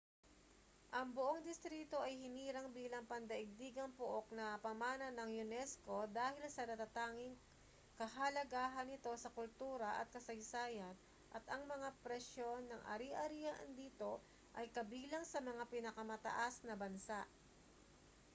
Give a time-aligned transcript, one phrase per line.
[0.97, 7.33] ang buong distrito ay hinirang bilang pandaigdigang pook na pamana ng unesco dahil sa natatanging
[8.01, 10.95] kahalagahan nito sa kultura at kasaysayan
[11.37, 14.11] at ang mga presyo ng ari-arian dito
[14.59, 17.19] ay kabilang sa mga pinakamataas ng bansa